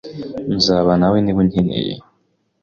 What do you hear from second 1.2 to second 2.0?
niba unkeneye.